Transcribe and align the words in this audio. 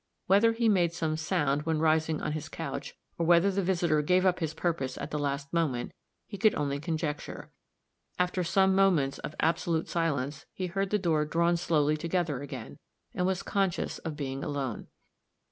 Whether 0.25 0.53
he 0.53 0.67
made 0.67 0.93
some 0.93 1.15
sound 1.15 1.67
when 1.67 1.77
rising 1.79 2.21
on 2.23 2.31
his 2.31 2.49
couch, 2.49 2.95
or 3.19 3.25
whether 3.27 3.51
the 3.51 3.61
visitor 3.61 4.01
gave 4.01 4.25
up 4.25 4.39
his 4.39 4.55
purpose 4.55 4.97
at 4.97 5.11
the 5.11 5.19
last 5.19 5.53
moment, 5.53 5.91
he 6.25 6.39
could 6.39 6.55
only 6.55 6.79
conjecture; 6.79 7.51
after 8.17 8.43
some 8.43 8.73
moments 8.73 9.19
of 9.19 9.35
absolute 9.39 9.87
silence 9.87 10.47
he 10.53 10.65
heard 10.65 10.89
the 10.89 10.97
door 10.97 11.23
drawn 11.23 11.55
softly 11.55 11.97
together 11.97 12.41
again, 12.41 12.79
and 13.13 13.27
was 13.27 13.43
conscious 13.43 13.99
of 13.99 14.15
being 14.17 14.43
alone. 14.43 14.87